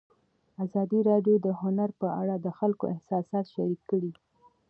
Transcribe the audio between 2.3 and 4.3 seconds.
د خلکو احساسات شریک کړي.